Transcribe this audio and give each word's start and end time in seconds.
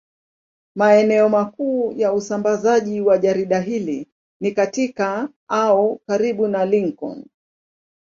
Maeneo 0.75 1.29
makuu 1.29 1.91
ya 1.91 2.13
usambazaji 2.13 3.01
wa 3.01 3.17
jarida 3.17 3.59
hili 3.59 4.07
ni 4.41 4.51
katika 4.51 5.29
au 5.47 5.97
karibu 6.05 6.47
na 6.47 6.65
Lincoln. 6.65 7.25